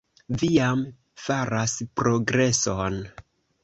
[0.43, 0.81] Vi jam
[1.27, 3.03] faras progreson.